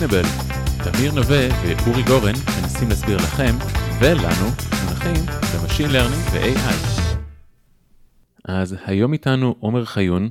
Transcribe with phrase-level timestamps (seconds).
[0.00, 0.26] Explainable.
[0.84, 3.54] תמיר נווה ואורי גורן מנסים להסביר לכם
[4.00, 4.46] ולנו
[4.84, 6.74] מונחים ב machine learning ו-AI.
[8.44, 10.30] אז היום איתנו עומר חיון,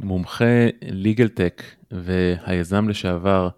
[0.00, 3.48] מומחה legal tech והיזם לשעבר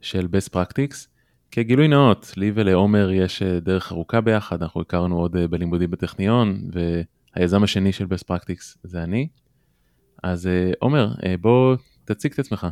[0.00, 1.06] של best practice.
[1.50, 7.92] כגילוי נאות, לי ולעומר יש דרך ארוכה ביחד, אנחנו הכרנו עוד בלימודים בטכניון והיזם השני
[7.92, 9.28] של best practice זה אני.
[10.22, 10.48] אז
[10.78, 12.66] עומר, בוא תציג את עצמך.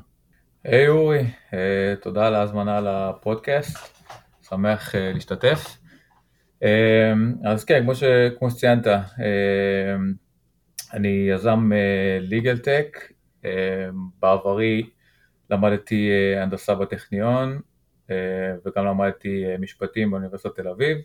[0.65, 1.55] היי hey, אורי, uh,
[2.03, 4.05] תודה על ההזמנה לפודקאסט,
[4.49, 5.79] שמח uh, להשתתף.
[6.63, 6.67] Uh,
[7.45, 8.05] אז כן, כמו, ש,
[8.39, 9.21] כמו שציינת, uh,
[10.93, 11.71] אני יזם
[12.21, 13.47] ליגל uh, טק, uh,
[14.19, 14.91] בעברי
[15.51, 17.61] למדתי uh, הנדסה בטכניון
[18.07, 18.11] uh,
[18.65, 20.99] וגם למדתי uh, משפטים באוניברסיטת תל אביב.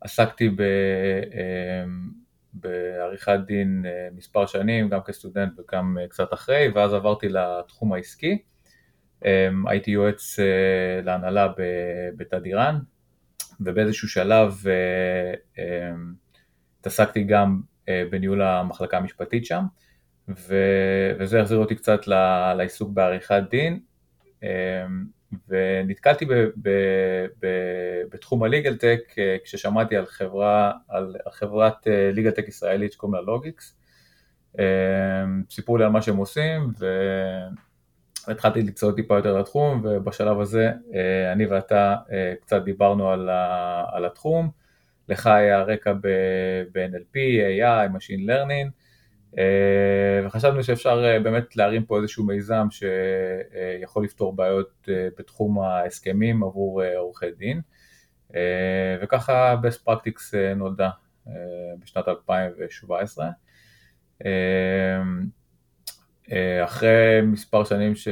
[0.00, 1.88] עסקתי ב, uh,
[2.52, 8.42] בעריכת דין uh, מספר שנים, גם כסטודנט וגם uh, קצת אחרי, ואז עברתי לתחום העסקי.
[9.24, 11.48] אמ, הייתי יועץ אה, להנהלה
[12.16, 12.78] בתדירן,
[13.60, 16.12] ובאיזשהו שלב אה, אמ,
[16.80, 19.64] התעסקתי גם אה, בניהול המחלקה המשפטית שם,
[20.28, 22.06] וזה החזיר אותי קצת
[22.56, 23.80] לעיסוק בעריכת דין,
[24.42, 24.48] אמ,
[25.48, 26.70] ונתקלתי ב, ב,
[27.42, 27.46] ב,
[28.12, 29.00] בתחום הליגל טק
[29.44, 33.76] כששמעתי על, חברה, על חברת ליגל טק ישראלית שקוראים לה לוגיקס,
[35.50, 36.86] סיפרו לי על מה שהם עושים, ו...
[38.28, 43.10] התחלתי לצעוד טיפה יותר לתחום ובשלב הזה אה, אני ואתה אה, קצת דיברנו
[43.92, 44.50] על, התחום,
[45.08, 45.92] לך היה רקע
[46.72, 47.16] ב-NLP,
[47.60, 48.70] AI, Machine Learning
[49.38, 57.30] אה, וחשבנו שאפשר באמת להרים פה איזשהו מיזם שיכול לפתור בעיות בתחום ההסכמים עבור עורכי
[57.30, 57.60] דין.
[59.02, 60.90] וככה Best Practice נולדה
[61.78, 63.30] בשנת 2017
[64.26, 65.02] אה,
[66.64, 68.08] אחרי מספר שנים ש...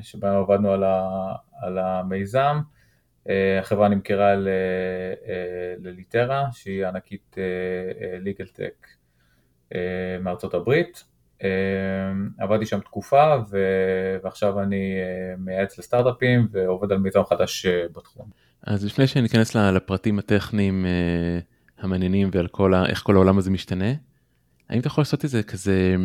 [0.00, 1.32] שבהם עבדנו על, ה...
[1.62, 2.60] על המיזם,
[3.28, 4.48] אה, החברה נמכרה ל...
[5.28, 7.36] אה, לליטרה, שהיא ענקית
[8.20, 8.86] ליגל טק
[10.20, 11.04] מארצות הברית.
[12.38, 13.58] עבדתי שם תקופה ו...
[14.24, 14.94] ועכשיו אני
[15.38, 18.30] מייעץ לסטארט-אפים ועובד על מיזם חדש בתחום.
[18.66, 20.86] אז לפני שניכנס לפרטים הטכניים
[21.78, 22.86] המעניינים ועל כל ה...
[22.86, 23.92] איך כל העולם הזה משתנה,
[24.70, 25.96] האם אתה יכול לעשות איזה כזה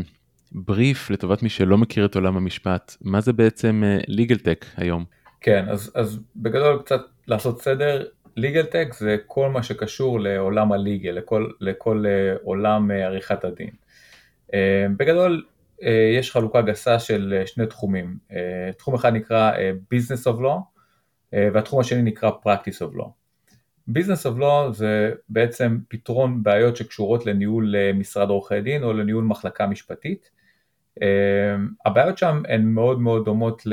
[0.52, 5.06] בריף לטובת מי שלא מכיר את עולם המשפט, מה זה בעצם legal tech היום?
[5.42, 8.06] כן, אז, אז בגדול קצת לעשות סדר,
[8.40, 13.70] legal tech זה כל מה שקשור לעולם הליגל, לכל, לכל uh, עולם uh, עריכת הדין.
[14.98, 15.44] בגדול
[16.20, 18.18] יש חלוקה גסה של שני תחומים,
[18.78, 19.52] תחום אחד נקרא
[19.94, 20.60] business of law
[21.34, 23.08] והתחום השני נקרא practice of law.
[23.90, 29.68] business of law זה בעצם פתרון בעיות שקשורות לניהול משרד עורכי דין או לניהול מחלקה
[29.68, 30.30] משפטית.
[31.02, 33.64] אמ, הבעיות שם הן מאוד מאוד דומות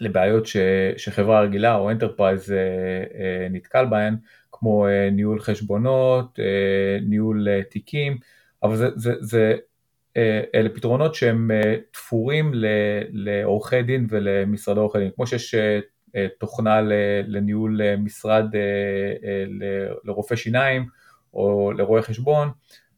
[0.00, 0.56] לבעיות ש,
[0.96, 2.58] שחברה רגילה או enterprise אה,
[3.20, 4.16] אה, נתקל בהן,
[4.52, 6.38] כמו אה, ניהול חשבונות,
[7.02, 8.18] ניהול תיקים,
[8.62, 9.54] אבל זה, זה, זה
[10.54, 11.50] אלה פתרונות שהם
[11.90, 12.52] תפורים
[13.12, 15.54] לעורכי דין ולמשרדי עורכי דין, כמו שיש
[16.38, 16.80] תוכנה
[17.26, 18.46] לניהול משרד
[20.04, 20.86] לרופא שיניים
[21.34, 22.48] או לרואה חשבון,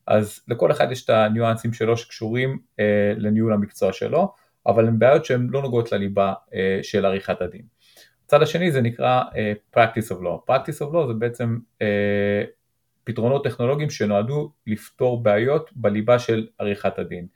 [0.06, 4.32] אז לכל אחד יש את הניואנסים שלו שקשורים אה, לניהול המקצוע שלו,
[4.66, 7.62] אבל הן בעיות שהן לא נוגעות לליבה אה, של עריכת הדין.
[8.26, 10.50] הצד השני זה נקרא אה, practice of law.
[10.50, 12.44] practice of law זה בעצם אה,
[13.04, 17.26] פתרונות טכנולוגיים שנועדו לפתור בעיות בליבה של עריכת הדין.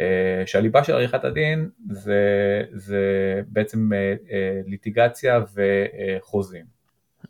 [0.00, 3.02] אה, שהליבה של עריכת הדין זה, זה
[3.48, 6.64] בעצם אה, אה, ליטיגציה וחוזים.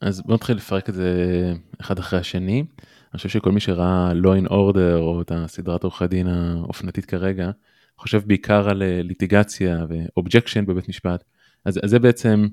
[0.00, 1.12] אז בוא נתחיל לפרק את זה
[1.80, 2.64] אחד אחרי השני.
[3.14, 7.50] אני חושב שכל מי שראה Law and Order או את הסדרת עורכי דין האופנתית כרגע,
[7.98, 11.24] חושב בעיקר על אה, ליטיגציה ו objection בבית משפט.
[11.64, 12.46] אז, אז זה בעצם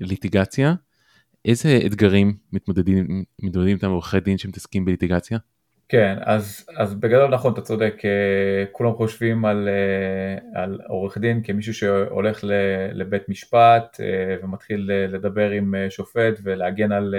[0.00, 0.74] ליטיגציה.
[1.44, 5.38] איזה אתגרים מתמודדים איתם עורכי דין שמתעסקים בליטיגציה?
[5.88, 11.42] כן, אז, אז בגדול נכון, אתה צודק, אה, כולם חושבים על, אה, על עורך דין
[11.44, 12.44] כמישהו שהולך
[12.92, 17.14] לבית משפט אה, ומתחיל לדבר עם שופט ולהגן על,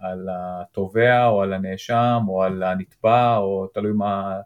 [0.00, 4.40] על התובע או על הנאשם או על הנתבע או תלוי מה,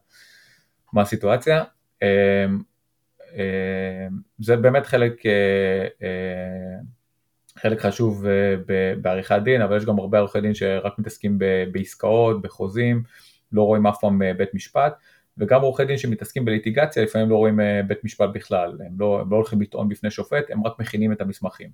[0.92, 1.64] מה הסיטואציה.
[4.38, 5.22] זה באמת חלק,
[7.58, 8.26] חלק חשוב
[9.00, 11.38] בעריכת דין, אבל יש גם הרבה עורכי דין שרק מתעסקים
[11.72, 13.02] בעסקאות, בחוזים.
[13.54, 14.94] לא רואים אף פעם אה, בית משפט,
[15.38, 19.30] וגם עורכי דין שמתעסקים בליטיגציה לפעמים לא רואים אה, בית משפט בכלל, הם לא, הם
[19.30, 21.70] לא הולכים לטעון בפני שופט, הם רק מכינים את המסמכים.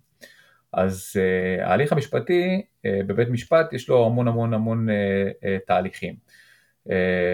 [0.72, 4.88] אז uh, ההליך המשפטי בבית משפט יש לו המון המון המון
[5.66, 6.14] תהליכים.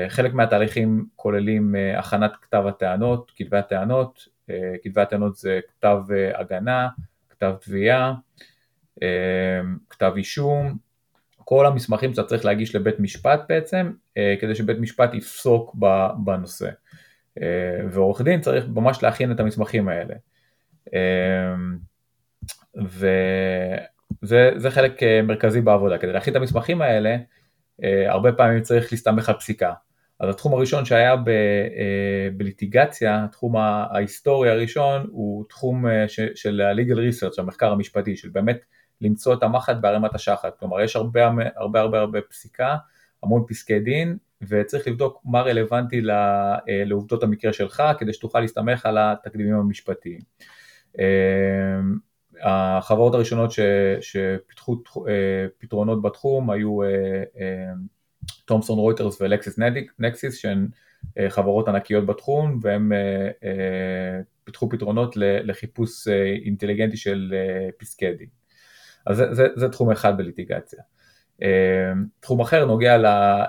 [0.09, 4.29] חלק מהתהליכים כוללים הכנת כתב הטענות, כתבי הטענות,
[4.83, 5.99] כתבי הטענות זה כתב
[6.35, 6.89] הגנה,
[7.31, 8.15] כתב תביעה,
[9.91, 10.77] כתב אישום,
[11.49, 13.91] כל המסמכים שאתה צריך להגיש לבית משפט בעצם,
[14.41, 15.77] כדי שבית משפט יפסוק
[16.25, 16.71] בנושא.
[17.91, 20.15] ועורך דין צריך ממש להכין את המסמכים האלה.
[24.23, 27.17] וזה חלק מרכזי בעבודה, כדי להכין את המסמכים האלה,
[28.09, 29.73] הרבה פעמים צריך להסתמך על פסיקה.
[30.21, 36.61] אז התחום הראשון שהיה ב, אה, בליטיגציה, התחום ההיסטורי הראשון הוא תחום אה, ש, של
[36.61, 38.59] ה-legal research, המחקר המשפטי, של באמת
[39.01, 42.77] למצוא את המחט בערימת השחת, כלומר יש הרבה הרבה הרבה הרבה פסיקה,
[43.23, 44.17] המון פסקי דין,
[44.49, 50.21] וצריך לבדוק מה רלוונטי אה, לעובדות המקרה שלך, כדי שתוכל להסתמך על התקדימים המשפטיים.
[52.43, 53.61] החברות הראשונות ש,
[54.01, 54.83] שפיתחו
[55.59, 56.79] פתרונות בתחום היו
[58.45, 59.59] תומסון רויטרס ולקסיס
[59.99, 60.69] נקסיס שהן
[61.19, 62.71] אה, חברות ענקיות בתחום אה,
[63.45, 66.09] אה, פיתחו פתרונות לחיפוש
[66.45, 67.35] אינטליגנטי של
[67.79, 68.29] פסקי דין.
[69.07, 70.83] אז זה, זה, זה תחום אחד בליטיגציה.
[72.21, 72.97] תחום אחר נוגע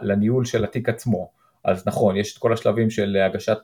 [0.02, 1.32] לניהול של התיק עצמו.
[1.64, 3.58] אז נכון, יש את כל השלבים של הגשת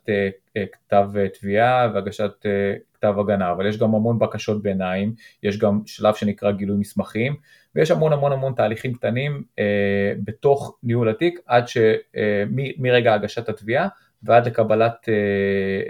[0.72, 1.10] כתב
[1.40, 2.46] תביעה והגשת
[2.94, 7.36] כתב הגנה, אבל יש גם המון בקשות ביניים, יש גם שלב שנקרא גילוי מסמכים,
[7.76, 11.78] ויש המון המון המון תהליכים קטנים אה, בתוך ניהול התיק, עד ש...
[12.16, 13.88] אה, מ, מרגע הגשת התביעה
[14.24, 15.14] ועד לקבלת אה,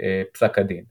[0.02, 0.84] אה, פסק הדין.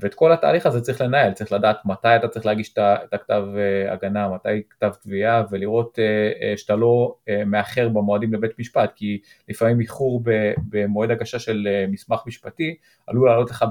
[0.00, 2.78] ואת כל התהליך הזה צריך לנהל, צריך לדעת מתי אתה צריך להגיש את
[3.12, 6.04] הכתב אה, הגנה, מתי כתב תביעה, ולראות אה,
[6.42, 7.14] אה, שאתה לא
[7.46, 10.22] מאחר במועדים לבית משפט, כי לפעמים איחור
[10.68, 13.64] במועד הגשה של מסמך משפטי עלול לעלות לך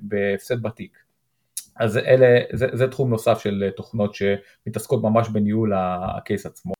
[0.00, 0.98] בהפסד בתיק.
[1.76, 6.72] אז אלה, זה, זה תחום נוסף של תוכנות שמתעסקות ממש בניהול הקייס עצמו.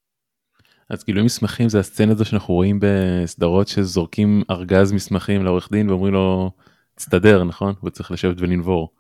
[0.91, 6.15] אז גילוי מסמכים זה הסצנה הזו שאנחנו רואים בסדרות שזורקים ארגז מסמכים לעורך דין ואומרים
[6.15, 6.51] לו
[6.99, 7.75] תסתדר נכון?
[7.81, 8.91] הוא צריך לשבת ולנבור.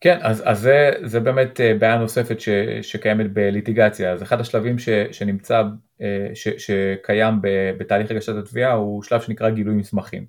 [0.00, 2.48] כן אז, אז זה, זה באמת אה, בעיה נוספת ש,
[2.82, 5.62] שקיימת בליטיגציה אז אחד השלבים ש, שנמצא
[6.00, 7.34] אה, ש, שקיים
[7.78, 10.26] בתהליך הגשת התביעה הוא שלב שנקרא גילוי מסמכים.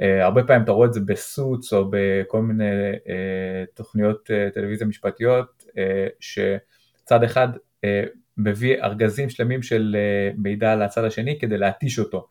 [0.00, 2.64] Uh, הרבה פעמים אתה רואה את זה בסוץ או בכל מיני
[3.74, 5.64] תוכניות טלוויזיה משפטיות
[6.20, 7.48] שצד אחד
[8.36, 9.96] מביא ארגזים שלמים של
[10.36, 12.28] מידע לצד השני כדי להתיש אותו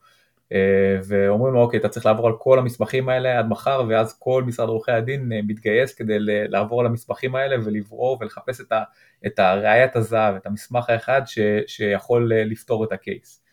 [1.04, 4.68] ואומרים לו אוקיי אתה צריך לעבור על כל המסמכים האלה עד מחר ואז כל משרד
[4.68, 6.16] עורכי הדין uh, מתגייס כדי
[6.48, 8.82] לעבור על המסמכים האלה ולברור ולחפש את, ה,
[9.26, 13.44] את הראיית הזהב, את המסמך האחד ש, שיכול uh, לפתור את הקייס.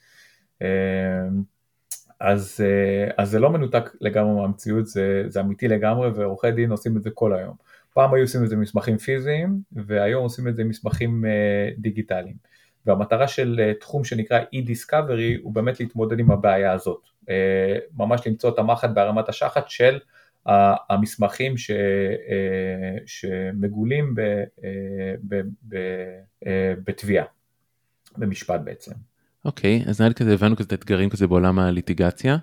[2.21, 6.97] אז, אה, אז זה לא מנותק לגמרי מהמציאות, זה, זה אמיתי לגמרי ועורכי דין עושים
[6.97, 7.55] את זה כל היום.
[7.93, 12.35] פעם היו עושים את זה במסמכים פיזיים והיום עושים את זה במסמכים אה, דיגיטליים.
[12.85, 17.01] והמטרה של אה, תחום שנקרא e-discovery הוא באמת להתמודד עם הבעיה הזאת.
[17.97, 19.99] ממש למצוא את המחט בהרמת השחת של
[20.89, 21.71] המסמכים ש,
[23.05, 24.15] שמגולים
[26.85, 27.25] בתביעה,
[28.17, 28.91] במשפט בעצם.
[29.45, 32.37] אוקיי, אז נראה לי כזה הבנו כזה אתגרים כזה בעולם הליטיגציה.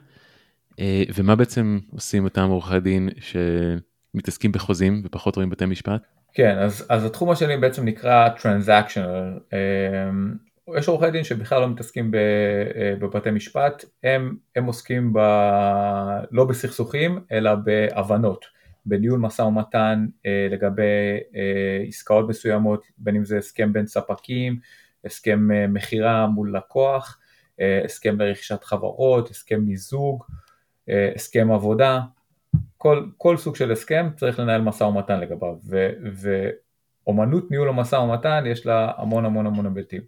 [0.80, 6.02] אה, ומה בעצם עושים אותם עורכי דין שמתעסקים בחוזים ופחות רואים בתי משפט?
[6.38, 9.40] כן, אז, אז התחום השני בעצם נקרא Transactional.
[9.52, 10.10] אה,
[10.78, 15.18] יש עורכי דין שבכלל לא מתעסקים אה, בבתי משפט, הם, הם עוסקים ב,
[16.30, 18.44] לא בסכסוכים אלא בהבנות,
[18.86, 20.06] בניהול משא ומתן
[20.50, 21.20] לגבי
[21.88, 24.58] עסקאות מסוימות, בין אם זה הסכם בין ספקים,
[25.04, 27.18] הסכם אה, מכירה מול לקוח,
[27.60, 30.24] אה, הסכם לרכישת חברות, הסכם מיזוג,
[30.88, 32.00] אה, הסכם עבודה,
[32.78, 35.90] כל, כל סוג של הסכם צריך לנהל משא ומתן לגביו, ו,
[37.06, 40.02] ואומנות ניהול המשא ומתן יש לה המון המון המון היבטים,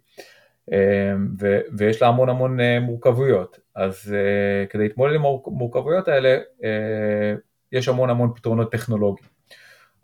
[1.39, 4.15] ו, ויש לה המון המון מורכבויות, אז
[4.69, 6.37] כדי להתמודד עם המורכבויות האלה,
[7.71, 9.29] יש המון המון פתרונות טכנולוגיים.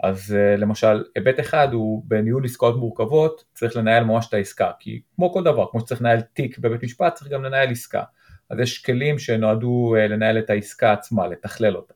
[0.04, 5.34] אז למשל היבט אחד הוא בניהול עסקאות מורכבות צריך לנהל ממש את העסקה כי כמו
[5.34, 8.04] כל דבר כמו שצריך לנהל תיק בבית משפט צריך גם לנהל עסקה.
[8.50, 11.94] אז יש כלים שנועדו לנהל את העסקה עצמה לתכלל אותה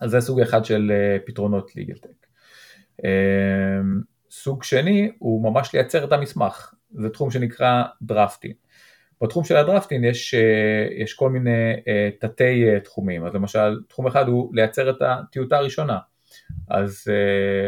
[0.00, 2.26] אז זה סוג אחד של אה, פתרונות legal tech.
[3.00, 3.04] אה,
[4.30, 8.54] סוג שני הוא ממש לייצר את המסמך זה תחום שנקרא drafting
[9.22, 10.34] בתחום של ה drafting יש,
[10.96, 11.72] יש כל מיני
[12.20, 13.26] תתי תחומים.
[13.26, 15.98] אז למשל תחום אחד הוא לייצר את הטיוטה הראשונה.
[16.70, 17.04] אז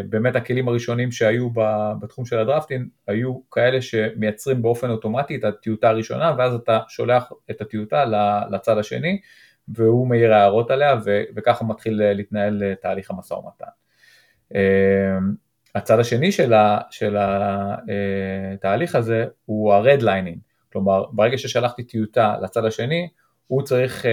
[0.09, 1.49] באמת הכלים הראשונים שהיו
[2.01, 7.61] בתחום של הדרפטינג היו כאלה שמייצרים באופן אוטומטי את הטיוטה הראשונה ואז אתה שולח את
[7.61, 8.05] הטיוטה
[8.51, 9.21] לצד השני
[9.75, 13.67] והוא מעיר הערות עליה ו- וככה מתחיל להתנהל תהליך המשא ומתן.
[14.53, 14.57] Uh,
[15.75, 17.75] הצד השני של, ה-
[18.55, 20.39] התהליך אה, הזה הוא ה redlining,
[20.73, 23.09] כלומר ברגע ששלחתי טיוטה לצד השני
[23.47, 24.05] הוא צריך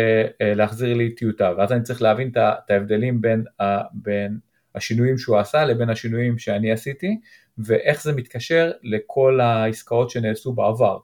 [0.41, 4.37] להחזיר לי טיוטה ואז אני צריך להבין את ההבדלים בין, אה, בין
[4.75, 7.19] השינויים שהוא עשה לבין השינויים שאני עשיתי
[7.57, 10.97] ואיך זה מתקשר לכל העסקאות שנעשו בעבר.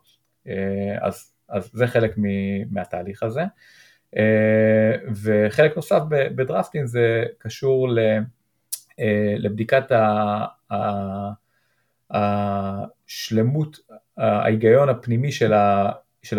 [1.01, 2.15] אז, אז זה חלק
[2.71, 3.41] מהתהליך הזה.
[5.23, 7.89] וחלק נוסף ב drafting זה קשור
[9.37, 9.91] לבדיקת
[12.11, 13.79] השלמות,
[14.17, 15.53] ההיגיון הפנימי של,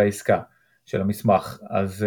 [0.01, 0.41] העסקה,
[0.87, 1.59] של המסמך.
[1.71, 2.07] אז,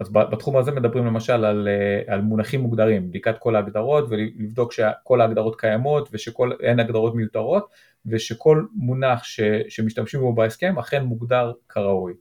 [0.00, 1.68] אז בתחום הזה מדברים למשל על,
[2.06, 7.70] על מונחים מוגדרים, בדיקת כל ההגדרות ולבדוק שכל ההגדרות קיימות ושאין הגדרות מיותרות
[8.06, 12.14] ושכל מונח ש, שמשתמשים בו בהסכם אכן מוגדר כראוי.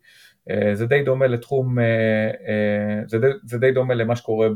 [0.74, 1.78] זה די דומה לתחום,
[3.08, 4.48] זה די, זה די דומה למה שקורה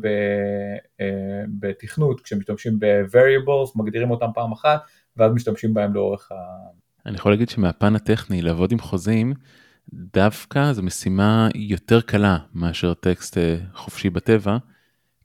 [1.59, 4.81] בתכנות, כשמשתמשים ב-variables, מגדירים אותם פעם אחת
[5.17, 6.35] ואז משתמשים בהם לאורך ה...
[7.05, 9.33] אני יכול להגיד שמהפן הטכני לעבוד עם חוזים,
[9.93, 14.57] דווקא זו משימה יותר קלה מאשר טקסט אה, חופשי בטבע,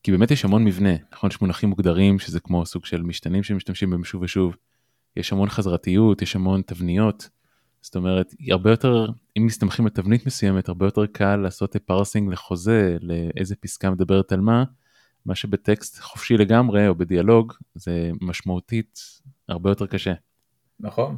[0.02, 1.30] כי באמת יש המון מבנה, נכון?
[1.30, 4.56] יש מונחים מוגדרים שזה כמו סוג של משתנים שמשתמשים בהם שוב ושוב,
[5.16, 7.28] יש המון חזרתיות, יש המון תבניות,
[7.82, 9.06] זאת אומרת, הרבה יותר,
[9.38, 14.40] אם מסתמכים על תבנית מסוימת, הרבה יותר קל לעשות parsing לחוזה, לאיזה פסקה מדברת על
[14.40, 14.64] מה,
[15.26, 19.00] מה שבטקסט חופשי לגמרי או בדיאלוג זה משמעותית
[19.48, 20.12] הרבה יותר קשה.
[20.80, 21.16] נכון.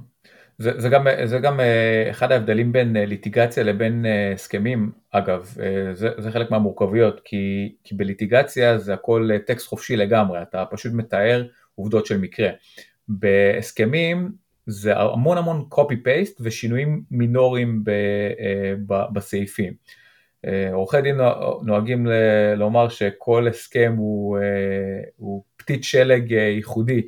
[0.58, 5.54] זה, זה, גם, זה גם אה, אחד ההבדלים בין אה, ליטיגציה לבין אה, הסכמים, אגב,
[5.92, 11.46] זה, זה חלק מהמורכבויות, כי, כי בליטיגציה זה הכל טקסט חופשי לגמרי, אתה פשוט מתאר
[11.74, 12.48] עובדות של מקרה.
[13.08, 14.32] בהסכמים
[14.66, 17.90] זה המון המון copy-paste ושינויים מינוריים ב,
[18.86, 19.72] ב, בסעיפים.
[20.72, 21.20] עורכי דין
[21.62, 22.06] נוהגים
[22.56, 24.38] לומר שכל הסכם הוא,
[25.16, 27.02] הוא פתית שלג ייחודי.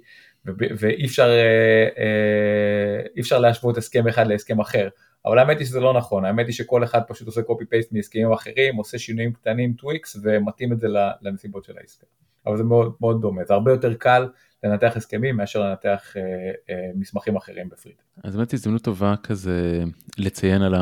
[0.57, 4.89] ואי אפשר, אה, אה, אפשר להשוות הסכם אחד להסכם אחר.
[5.27, 8.33] אבל האמת היא שזה לא נכון, האמת היא שכל אחד פשוט עושה copy paste מהסכמים
[8.33, 10.87] אחרים, עושה שינויים קטנים, טוויקס, ומתאים את זה
[11.23, 12.07] לנסיבות של העסקה.
[12.47, 14.29] אבל זה מאוד, מאוד דומה, זה הרבה יותר קל
[14.65, 16.23] לנתח הסכמים מאשר לנתח אה,
[16.71, 18.03] אה, מסמכים אחרים בפריט.
[18.25, 19.85] אז באמת הזדמנות טובה כזה
[20.19, 20.75] לציין על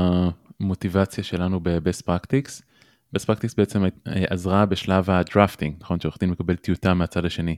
[0.61, 2.63] המוטיבציה שלנו ב-best practice.
[3.17, 6.01] best practice בעצם עזרה בשלב ה drafting, נכון?
[6.01, 7.57] שעורך דין מקבל טיוטה מהצד השני.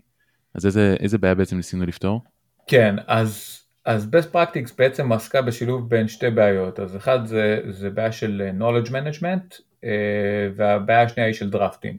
[0.55, 2.21] אז איזה, איזה בעיה בעצם ניסינו לפתור?
[2.67, 7.91] כן, אז, אז best practice בעצם עסקה בשילוב בין שתי בעיות, אז אחד זה, זה
[7.91, 11.97] בעיה של knowledge management אה, והבעיה השנייה היא של drafting.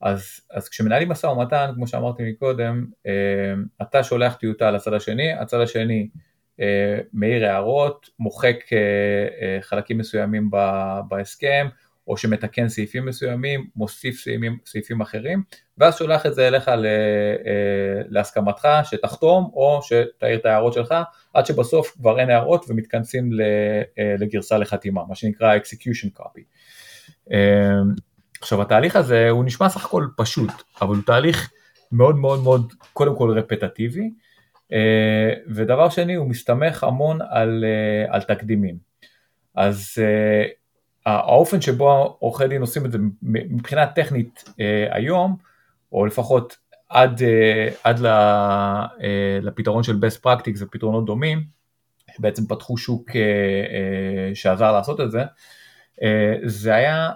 [0.00, 3.12] אז, אז כשמנהלים משא ומתן, כמו שאמרתי מקודם, אה,
[3.82, 6.08] אתה שולח טיוטה לצד השני, הצד השני
[6.60, 8.56] אה, מעיר הערות, מוחק
[9.60, 10.50] חלקים מסוימים
[11.08, 11.66] בהסכם,
[12.08, 15.42] או שמתקן סעיפים מסוימים, מוסיף סעיפים, סעיפים אחרים,
[15.78, 16.74] ואז שולח את זה אליך אה,
[18.08, 20.94] להסכמתך, שתחתום או שתעיר את ההערות שלך,
[21.34, 23.30] עד שבסוף כבר אין הערות ומתכנסים
[23.98, 26.42] אה, לגרסה לחתימה, מה שנקרא execution copy.
[28.46, 31.50] אה, עכשיו התהליך הזה הוא נשמע סך הכל פשוט, אבל הוא תהליך
[31.92, 34.10] מאוד מאוד מאוד קודם כל רפטטיבי,
[35.48, 37.64] ודבר שני הוא מסתמך המון על,
[38.08, 38.76] על תקדימים.
[39.54, 39.98] אז
[41.06, 45.36] האופן שבו עורכי דין עושים את זה מבחינה טכנית אה, היום,
[45.92, 46.56] או לפחות
[46.88, 48.86] עד, אה, עד אה,
[49.42, 51.44] לפתרון של best practice ופתרונות דומים,
[52.16, 53.10] שבעצם פתחו שוק
[54.34, 55.24] שעזר לעשות את זה,
[56.44, 57.10] זה היה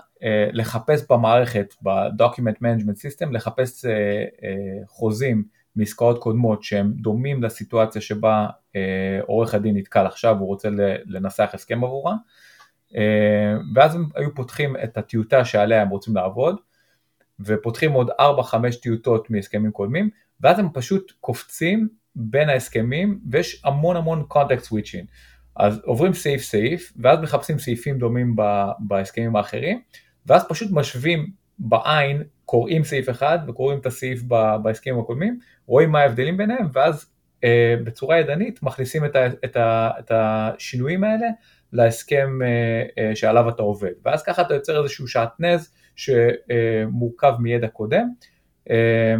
[0.52, 3.84] לחפש במערכת, ב-Document Management System, לחפש
[4.86, 5.44] חוזים
[5.76, 8.46] מעסקאות קודמות שהם דומים לסיטואציה שבה
[9.26, 10.68] עורך הדין נתקל עכשיו, הוא רוצה
[11.06, 12.14] לנסח הסכם עבורה,
[12.96, 16.56] אה, ואז הם היו פותחים את הטיוטה שעליה הם רוצים לעבוד,
[17.40, 20.10] ופותחים עוד 4-5 טיוטות מהסכמים קודמים,
[20.40, 25.06] ואז הם פשוט קופצים בין ההסכמים, ויש המון המון context switching.
[25.60, 28.36] אז עוברים סעיף סעיף, ואז מחפשים סעיפים דומים
[28.78, 29.80] בהסכמים האחרים,
[30.26, 34.22] ואז פשוט משווים בעין, קוראים סעיף אחד וקוראים את הסעיף
[34.62, 37.06] בהסכמים הקודמים, רואים מה ההבדלים ביניהם, ואז
[37.44, 41.26] אה, בצורה ידנית מכניסים את, ה, את, ה, את השינויים האלה
[41.72, 48.08] להסכם אה, אה, שעליו אתה עובד, ואז ככה אתה יוצר איזשהו שעטנז שמורכב מידע קודם,
[48.70, 49.14] אה,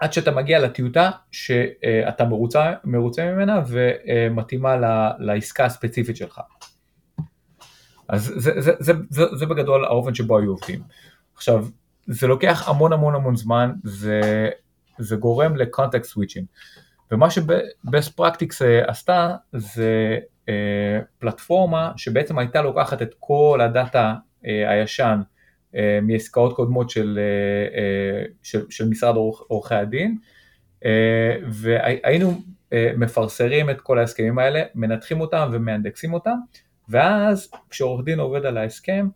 [0.00, 4.76] עד שאתה מגיע לטיוטה שאתה מרוצה, מרוצה ממנה ומתאימה
[5.18, 6.40] לעסקה הספציפית שלך.
[8.08, 10.82] אז זה, זה, זה, זה, זה בגדול האופן שבו היו עובדים.
[11.34, 11.66] עכשיו,
[12.06, 14.20] זה לוקח המון המון המון זמן, זה,
[14.98, 16.46] זה גורם ל context switching.
[17.10, 24.14] ומה ש best practice עשתה זה אה, פלטפורמה שבעצם הייתה לוקחת את כל הדאטה
[24.46, 25.39] אה, הישן אה,
[26.02, 27.18] מעסקאות קודמות של,
[28.42, 29.14] של, של משרד
[29.48, 30.16] עורכי הדין.
[31.50, 32.42] והיינו
[32.74, 36.36] מפרסרים את כל ההסכמים האלה, מנתחים אותם ומאנדקסים אותם
[36.88, 39.08] ואז כשעורך דין עובד על ההסכם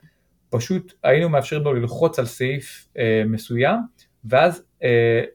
[0.51, 2.89] פשוט היינו מאפשרים לו ללחוץ על סעיף
[3.27, 3.79] מסוים
[4.25, 4.65] ואז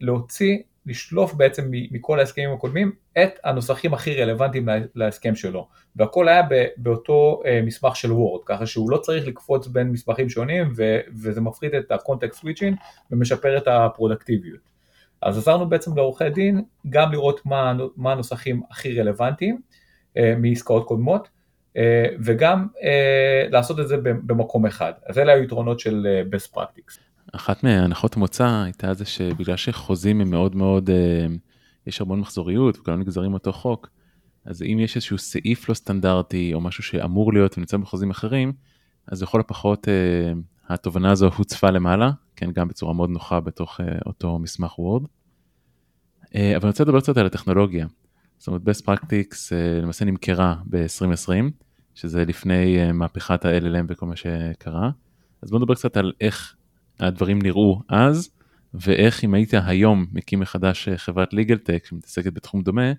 [0.02, 2.92] להוציא לשלוף בעצם מכל ההסכמים הקודמים
[3.24, 6.42] את הנוסחים הכי רלוונטיים להסכם שלו, והכל היה
[6.78, 10.74] באותו מסמך של וורד, ככה שהוא לא צריך לקפוץ בין מסמכים שונים
[11.22, 12.76] וזה מפחית את ה-context switching
[13.12, 14.70] ומשפר את הפרודקטיביות.
[15.22, 19.62] אז עזרנו בעצם לעורכי דין גם לראות מה, מה הנוסחים הכי רלוונטיים
[20.38, 21.28] מעסקאות קודמות
[22.20, 22.68] וגם
[23.52, 27.00] לעשות את זה במקום אחד, אז אלה היתרונות של best practice.
[27.34, 31.26] אחת מהנחות המוצא הייתה זה שבגלל שחוזים הם מאוד מאוד, אה,
[31.90, 33.90] יש המון מחזוריות וכולם נגזרים אותו חוק,
[34.46, 38.54] אז אם יש איזשהו סעיף לא סטנדרטי או משהו שאמור להיות ונמצא בחוזים אחרים,
[39.08, 40.34] אז לכל הפחות אה,
[40.70, 45.04] התובנה הזו הוצפה למעלה, כן, גם בצורה מאוד נוחה בתוך אה, אותו מסמך וורד.
[46.36, 47.88] אבל אני רוצה לדבר קצת על הטכנולוגיה.
[48.38, 51.32] זאת אומרת, best practice למעשה נמכרה ב-2020,
[51.96, 54.92] שזה לפני מהפכת ה-LLM וכל מה שקרה.
[55.42, 56.56] אז בוא נדבר קצת על איך
[57.00, 58.30] הדברים נראו אז,
[58.74, 62.92] ואיך אם היית היום מקים מחדש אה, חברת ליגל טק שמתעסקת בתחום דומה,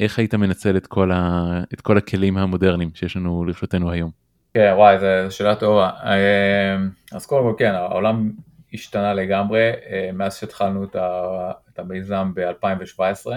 [0.00, 1.60] איך היית מנצל את כל, ה...
[1.74, 4.10] את כל הכלים המודרניים שיש לנו לרשותנו היום?
[4.54, 5.90] כן, וואי, זו שאלה טובה.
[6.04, 6.76] אה,
[7.12, 8.30] אז קודם כל כן, העולם
[8.72, 13.30] השתנה לגמרי אה, מאז שהתחלנו את המיזם ב-2017.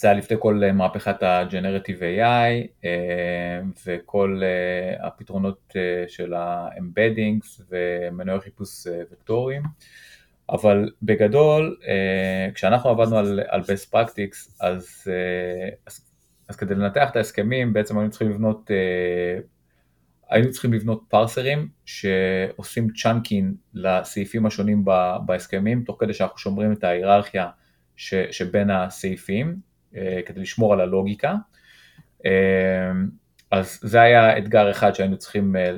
[0.00, 5.72] זה היה לפני כל אה, מהפכת ה-Generative AI אה, וכל אה, הפתרונות
[6.08, 9.62] של ה-Embeddings ומנועי חיפוש וקטוריים,
[10.50, 11.76] אבל בגדול
[12.54, 15.08] כשאנחנו עבדנו על, על Best Practice אז,
[15.86, 16.10] אז,
[16.48, 18.70] אז כדי לנתח את ההסכמים בעצם היינו צריכים לבנות
[20.30, 24.84] היינו צריכים לבנות פרסרים שעושים צ'אנקין לסעיפים השונים
[25.26, 27.48] בהסכמים, תוך כדי שאנחנו שומרים את ההיררכיה
[27.96, 29.69] שבין הסעיפים,
[30.26, 31.34] כדי לשמור על הלוגיקה.
[32.26, 32.92] אה,
[33.50, 35.70] אז זה היה אתגר אחד שהיינו צריכים אה,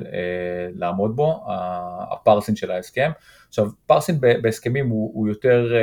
[0.75, 1.45] לעמוד בו,
[2.11, 3.11] הפרסין של ההסכם.
[3.47, 5.73] עכשיו פרסין בהסכמים הוא, הוא יותר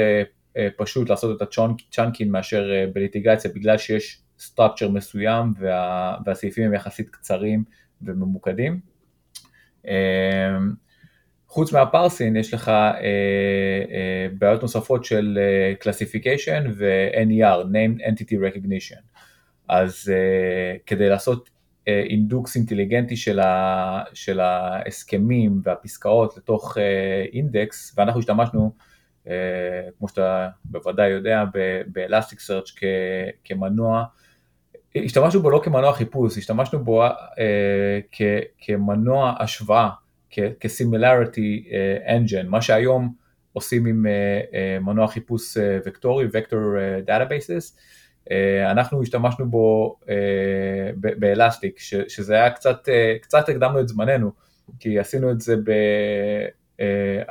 [0.77, 7.11] פשוט לעשות את ה chunks מאשר בליטיגציה בגלל שיש structure מסוים וה, והסעיפים הם יחסית
[7.11, 7.65] קצרים
[8.03, 8.81] וממוקדים.
[11.51, 15.75] חוץ מה parsing יש לך אה, אה, בעיות נוספות של אה,
[16.77, 19.01] ו-NER, Named Entity Recognition.
[19.69, 21.51] אז אה, כדי לעשות
[21.89, 28.73] אה, אינדוקס אינטליגנטי של, ה, של ההסכמים והפסקאות לתוך אה, אינדקס, ואנחנו השתמשנו,
[29.29, 29.33] אה,
[29.99, 31.45] כמו שאתה בוודאי יודע,
[31.93, 32.81] ב-Elasticsearch
[33.45, 34.05] כמנוע,
[34.97, 38.01] השתמשנו בו לא כמנוע חיפוש, השתמשנו בו אה,
[38.59, 39.91] כמנוע השוואה.
[40.31, 43.15] כ-similarity uh, engine, מה שהיום
[43.53, 46.55] עושים עם uh, uh, מנוע חיפוש וקטורי, Vector
[47.09, 47.81] Databases,
[48.71, 49.97] אנחנו השתמשנו בו
[50.97, 52.89] באלסטיק, שזה היה קצת,
[53.23, 54.31] קצת הקדמנו את זמננו,
[54.81, 55.71] כי עשינו את זה ב...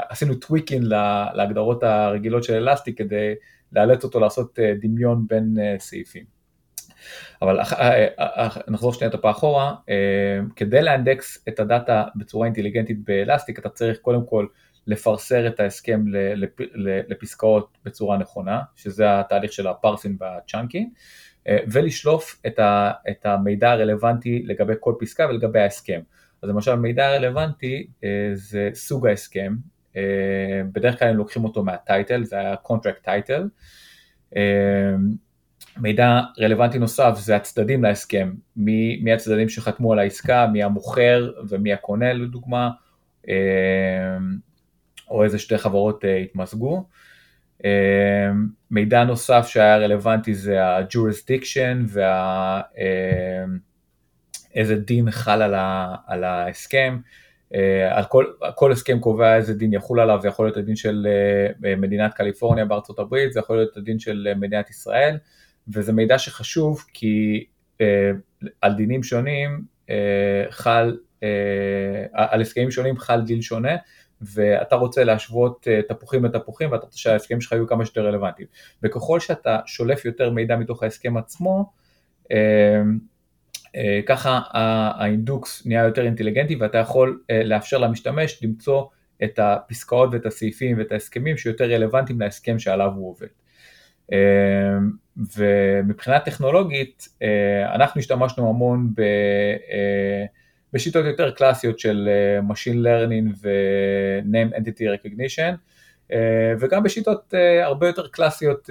[0.09, 0.83] עשינו טוויקין
[1.33, 3.33] להגדרות הרגילות של אלסטיק כדי
[3.73, 6.38] לאלץ אותו לעשות דמיון בין סעיפים.
[7.41, 9.75] אבל אה, אה, אה, נחזור שנייה טיפה אחורה,
[10.55, 14.45] כדי לאנדקס את הדאטה בצורה אינטליגנטית באלסטיק אתה צריך קודם כל
[14.87, 16.03] לפרסר את ההסכם
[17.07, 20.89] לפסקאות בצורה נכונה, שזה התהליך של הפרסין והצ'אנקין,
[21.47, 22.41] ולשלוף
[23.09, 26.01] את המידע הרלוונטי לגבי כל פסקה ולגבי ההסכם.
[26.41, 27.87] אז למשל מידע רלוונטי
[28.33, 29.55] זה סוג ההסכם,
[30.73, 33.43] בדרך כלל הם לוקחים אותו מהטייטל, זה היה contract title,
[35.77, 41.73] מידע רלוונטי נוסף זה הצדדים להסכם, מי, מי הצדדים שחתמו על העסקה, מי המוכר ומי
[41.73, 42.69] הקונה לדוגמה,
[43.29, 44.17] אה,
[45.09, 46.85] או איזה שתי חברות אה, התמזגו.
[47.65, 48.29] אה,
[48.71, 51.97] מידע נוסף שהיה רלוונטי זה ה-jurisdiction
[54.55, 56.97] ואיזה דין חל על, ה, על ההסכם.
[57.91, 61.07] על כל, כל הסכם קובע איזה דין יחול עליו, זה יכול להיות הדין של
[61.77, 65.17] מדינת קליפורניה בארצות הברית, זה יכול להיות הדין של מדינת ישראל.
[65.73, 67.45] וזה מידע שחשוב כי
[67.81, 68.11] אה,
[68.61, 73.75] על דינים שונים אה, חל, אה, על הסכמים שונים חל דין שונה
[74.21, 78.47] ואתה רוצה להשוות אה, תפוחים לתפוחים ואתה רוצה שההסכמים שלך יהיו כמה שיותר רלוונטיים
[78.83, 81.71] וככל שאתה שולף יותר מידע מתוך ההסכם עצמו
[82.31, 82.81] אה,
[83.75, 84.41] אה, ככה
[84.99, 88.83] האינדוקס נהיה יותר אינטליגנטי ואתה יכול לאפשר למשתמש למצוא
[89.23, 93.27] את הפסקאות ואת הסעיפים ואת ההסכמים שיותר רלוונטיים להסכם שעליו הוא עובד.
[94.11, 94.91] אמ,
[95.37, 99.01] ומבחינה טכנולוגית אה, אנחנו השתמשנו המון ב,
[99.71, 100.25] אה,
[100.73, 105.55] בשיטות יותר קלאסיות של אה, Machine Learning ו-Name Entity Recognition
[106.59, 108.69] וגם בשיטות הרבה יותר קלאסיות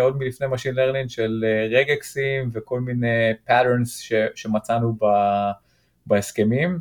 [0.00, 5.04] עוד מלפני Machine Learning של רגקסים וכל מיני patterns ש, שמצאנו ב,
[6.06, 6.78] בהסכמים.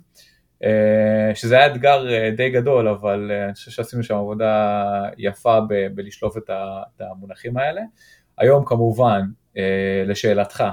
[1.34, 2.06] שזה היה אתגר
[2.38, 6.50] די גדול, אבל אני חושב שעשינו שם עבודה יפה ב- בלשלוף את
[7.02, 7.82] המונחים האלה.
[8.38, 9.22] היום כמובן,
[10.06, 10.64] לשאלתך,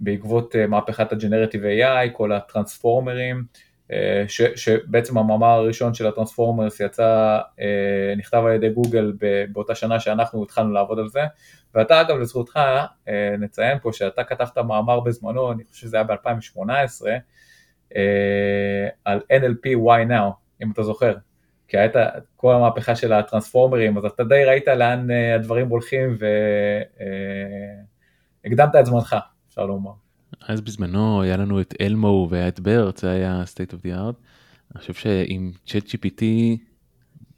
[0.00, 3.44] בעקבות מהפכת הג'נרטיב AI, כל הטרנספורמרים,
[4.28, 7.38] ש, שבעצם המאמר הראשון של הטרנספורמרס יצא,
[8.16, 9.12] נכתב על ידי גוגל
[9.52, 11.20] באותה שנה שאנחנו התחלנו לעבוד על זה,
[11.74, 12.60] ואתה אגב לזכותך
[13.38, 16.60] נציין פה שאתה כתבת מאמר בזמנו, אני חושב שזה היה ב-2018,
[19.04, 21.14] על NLP Why Now, אם אתה זוכר,
[21.68, 26.16] כי הייתה כל המהפכה של הטרנספורמרים, אז אתה די ראית לאן הדברים הולכים
[28.44, 29.16] והקדמת את זמנך,
[29.48, 30.03] אפשר לומר.
[30.40, 34.16] אז בזמנו היה לנו את אלמו והיה את ברט, זה היה state of the art.
[34.74, 36.22] אני חושב שעם צ'אט GPT,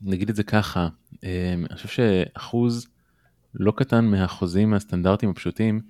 [0.02, 0.88] נגיד את זה ככה,
[1.22, 2.86] אני חושב שאחוז
[3.54, 5.80] לא קטן מהחוזים הסטנדרטיים הפשוטים,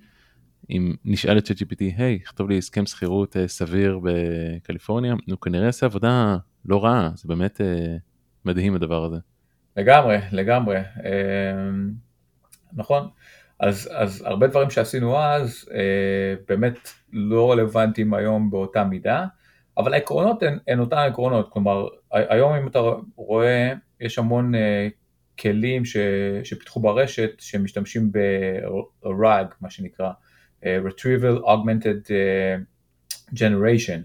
[0.69, 5.85] אם נשאל את צ'אט GPT, היי, כתוב לי הסכם שכירות סביר בקליפורניה, הוא כנראה יעשה
[5.85, 7.61] עבודה לא רעה, זה באמת
[8.45, 9.17] מדהים הדבר הזה.
[9.77, 10.77] לגמרי, לגמרי.
[12.73, 13.07] נכון.
[13.59, 19.25] אז, אז הרבה דברים שעשינו אז אה, באמת לא רלוונטיים היום באותה מידה,
[19.77, 22.79] אבל העקרונות הן, הן אותן עקרונות, כלומר היום אם אתה
[23.15, 24.87] רואה יש המון אה,
[25.39, 25.97] כלים ש,
[26.43, 30.11] שפיתחו ברשת שמשתמשים ב-RAG, מה שנקרא,
[30.65, 32.55] אה, Retrieval Augmented אה,
[33.35, 33.99] Generation,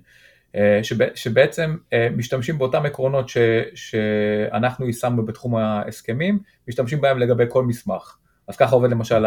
[0.55, 3.37] אה, שב, שבעצם אה, משתמשים באותם עקרונות ש,
[3.75, 6.39] שאנחנו יישמנו בתחום ההסכמים,
[6.69, 8.17] משתמשים בהם לגבי כל מסמך.
[8.49, 9.25] אז ככה עובד למשל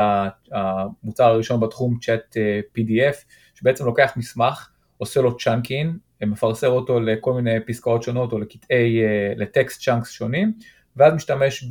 [0.51, 3.15] המוצר הראשון בתחום צ'אט אה, PDF,
[3.55, 9.33] שבעצם לוקח מסמך, עושה לו צ'אנקין, מפרסר אותו לכל מיני פסקאות שונות או לקטעי, אה,
[9.35, 10.53] לטקסט צ'אנקס שונים,
[10.95, 11.69] ואז משתמש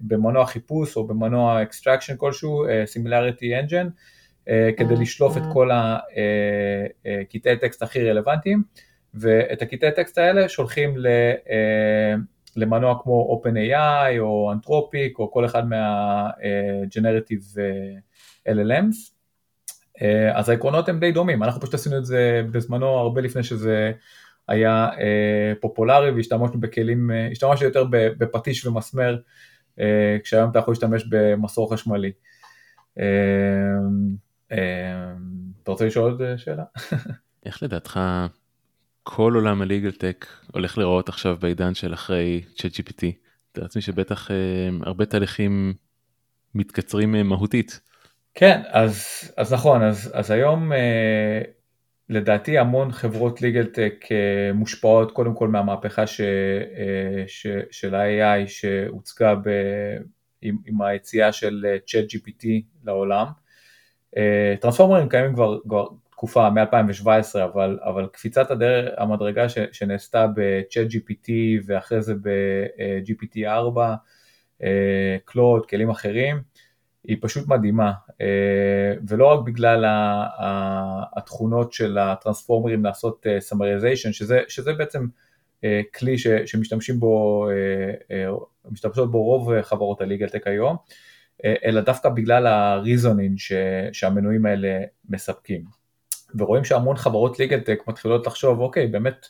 [0.00, 3.90] במנוע חיפוש או במנוע extraction כלשהו, אה, similarity engine,
[4.76, 8.62] כדי לשלוף את כל הקטעי טקסט הכי רלוונטיים,
[9.14, 10.94] ואת הקטעי טקסט האלה שולחים.
[12.58, 17.58] למנוע כמו OpenAI או Anthropic או כל אחד מה-Generative
[18.48, 19.12] LLMs.
[20.34, 23.92] אז העקרונות הם די דומים, אנחנו פשוט עשינו את זה בזמנו הרבה לפני שזה
[24.48, 24.88] היה
[25.60, 29.18] פופולרי והשתמשנו בכלים, השתמשנו יותר בפטיש ומסמר,
[30.24, 32.12] כשהיום אתה יכול להשתמש במסור חשמלי.
[35.62, 36.64] אתה רוצה לשאול עוד שאלה?
[37.46, 38.00] איך לדעתך
[39.10, 43.04] כל עולם הליגל טק הולך לראות עכשיו בעידן של אחרי צ'אט GPT.
[43.52, 44.36] אתה לעצמי שבטח אה,
[44.82, 45.74] הרבה תהליכים
[46.54, 47.80] מתקצרים אה, מהותית.
[48.34, 49.04] כן, אז,
[49.36, 51.40] אז נכון, אז, אז היום אה,
[52.08, 58.46] לדעתי המון חברות ליגל טק אה, מושפעות קודם כל מהמהפכה ש, אה, ש, של ה-AI
[58.46, 59.48] שהוצגה ב,
[60.42, 62.46] עם, עם היציאה של צ'אט GPT
[62.84, 63.26] לעולם.
[64.60, 65.86] טרנספורמרים קיימים כבר, כבר
[66.18, 71.30] תקופה מ-2017, אבל, אבל קפיצת הדרך, המדרגה ש, שנעשתה ב-Chat GPT
[71.66, 73.94] ואחרי זה ב-GPT 4,
[75.24, 76.42] קלוד, כלים אחרים,
[77.04, 79.84] היא פשוט מדהימה, אה, ולא רק בגלל
[81.16, 83.40] התכונות של הטרנספורמרים לעשות אה,
[84.12, 85.06] שזה, שזה בעצם
[85.64, 87.48] אה, כלי ש, שמשתמשים בו,
[88.70, 90.76] משתמשות בו רוב חברות הליגל טק היום,
[91.44, 93.38] אלא דווקא בגלל הריזונינג
[93.92, 95.78] שהמנויים האלה מספקים.
[96.34, 99.26] ורואים שהמון חברות ליגלטק מתחילות לחשוב, אוקיי, באמת,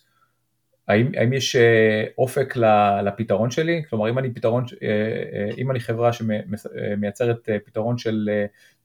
[0.89, 2.57] האם, האם יש אה, אופק
[3.05, 3.83] לפתרון שלי?
[3.91, 8.31] כלומר, אם אני פתרון, אה, אה, אם אני חברה שמייצרת פתרון של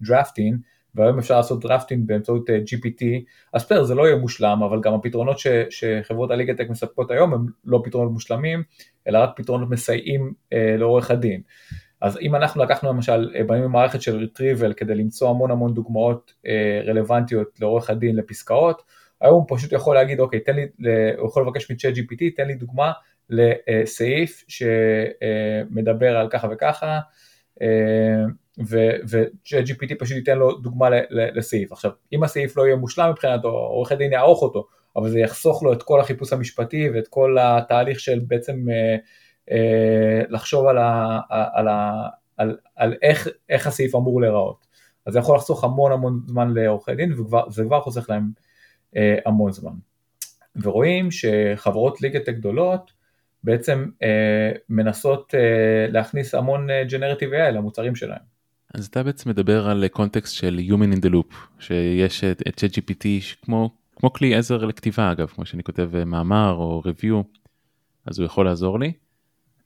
[0.01, 0.57] דרפטין,
[0.95, 3.05] והיום אפשר לעשות דרפטין באמצעות GPT,
[3.53, 7.45] אז בסדר, זה לא יהיה מושלם, אבל גם הפתרונות ש, שחברות הליגלטק מספקות היום הם
[7.65, 8.63] לא פתרונות מושלמים,
[9.07, 11.41] אלא רק פתרונות מסייעים לעורך הדין.
[12.03, 16.33] אז אם אנחנו לקחנו למשל, אה, בנינו מערכת של retrieval כדי למצוא המון המון דוגמאות
[16.47, 18.81] אה, רלוונטיות לעורך הדין לפסקאות,
[19.21, 20.67] היום הוא פשוט יכול להגיד, אוקיי, תן לי,
[21.17, 22.91] הוא יכול לבקש מ-chat GPT, תן לי דוגמה
[23.29, 26.99] לסעיף שמדבר על ככה וככה,
[28.59, 31.71] ו-chat GPT פשוט ייתן לו דוגמה לסעיף.
[31.71, 35.73] עכשיו, אם הסעיף לא יהיה מושלם מבחינתו, עורך הדין יערוך אותו, אבל זה יחסוך לו
[35.73, 38.95] את כל החיפוש המשפטי ואת כל התהליך של בעצם אה,
[40.29, 44.65] לחשוב על, ה, על, ה, על, על איך, איך הסעיף אמור להיראות.
[45.05, 48.31] אז זה יכול לחסוך המון המון זמן לעורכי דין וזה כבר חוסך להם
[48.95, 49.73] אה, המון זמן.
[50.55, 52.91] ורואים שחברות ליגת גדולות
[53.43, 58.33] בעצם אה, מנסות אה, להכניס המון אה, Generative AI למוצרים שלהם.
[58.73, 63.07] אז אתה בעצם מדבר על קונטקסט של Human in the Loop, שיש את ChatGPT
[63.41, 67.23] כמו, כמו כלי עזר לכתיבה אגב, כמו שאני כותב אה, מאמר או review,
[68.05, 68.91] אז הוא יכול לעזור לי.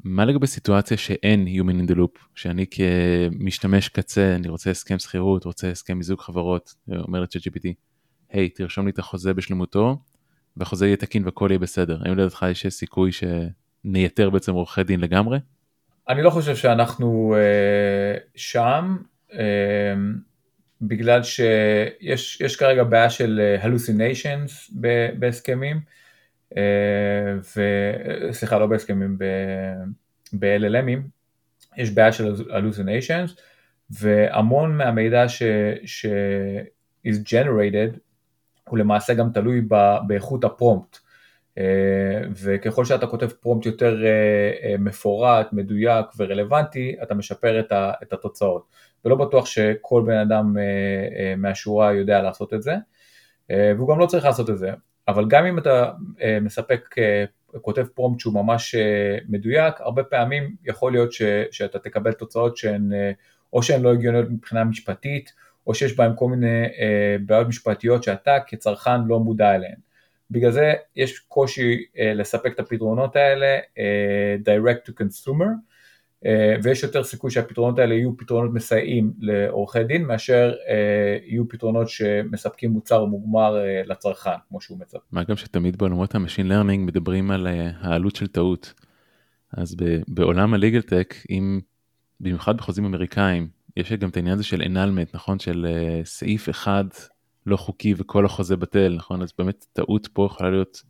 [0.04, 5.46] מה לגבי סיטואציה שאין Human in the Loop, שאני כמשתמש קצה, אני רוצה הסכם שכירות,
[5.46, 7.68] רוצה הסכם מיזוג חברות, אומר את ChatGPT,
[8.30, 9.98] היי, תרשום לי את החוזה בשלמותו,
[10.58, 12.00] והחוזה יהיה תקין והכל יהיה בסדר.
[12.06, 15.40] האם לדעתך יש סיכוי שנייתר בעצם עורכי דין לגמרי?
[16.10, 18.98] אני לא חושב שאנחנו uh, שם,
[19.32, 19.36] uh,
[20.82, 24.74] בגלל שיש כרגע בעיה של hallucinations
[25.20, 25.80] בהסכמים,
[26.52, 26.56] uh,
[27.58, 27.62] ו...
[28.32, 29.18] סליחה, לא בהסכמים,
[30.34, 31.00] ב-LLMים,
[31.78, 33.42] יש בעיה של hallucinations,
[33.90, 35.44] והמון מהמידע ש...
[35.86, 36.06] ש...
[37.08, 38.00] is generated
[38.70, 39.62] הוא למעשה גם תלוי
[40.08, 40.98] באיכות הפרומפט.
[41.58, 47.60] אה, וככל שאתה כותב פרומפט יותר אה, אה, מפורט, מדויק ורלוונטי, אתה משפר
[48.04, 48.66] את התוצאות.
[49.06, 50.56] ולא בטוח שכל בן אדם
[51.38, 52.76] מהשורה יודע לעשות את זה,
[53.50, 54.72] והוא גם לא צריך לעשות את זה.
[55.08, 55.92] אבל גם אם אתה
[56.42, 56.96] מספק,
[57.62, 58.76] כותב פרומפט שהוא ממש
[59.30, 62.92] מדויק, הרבה פעמים יכול להיות ש, שאתה תקבל תוצאות שהן
[63.54, 65.34] או שהן לא הגיוניות מבחינה משפטית,
[65.68, 66.68] או שיש בהן כל מיני
[67.26, 69.76] בעיות משפטיות שאתה כצרכן לא מודע אליהן.
[70.32, 73.60] בגלל זה יש קושי לספק את הפתרונות האלה
[74.46, 75.67] direct to consumer
[76.64, 80.70] ויש יותר סיכוי שהפתרונות האלה יהיו פתרונות מסייעים לעורכי דין מאשר uh,
[81.26, 85.00] יהיו פתרונות שמספקים מוצר מוגמר uh, לצרכן כמו שהוא מצפה.
[85.12, 87.48] מה גם שתמיד בעולמות ה machine learning מדברים על
[87.82, 88.74] העלות של טעות.
[89.54, 89.76] אז
[90.08, 91.60] בעולם ה legal tech אם
[92.20, 95.68] במיוחד בחוזים אמריקאים יש גם את העניין הזה של אנלמנט נכון של
[96.04, 96.86] סעיף אחד
[97.46, 99.22] לא חוקי וכל החוזה בטל, נכון?
[99.22, 100.82] אז באמת טעות פה יכולה להיות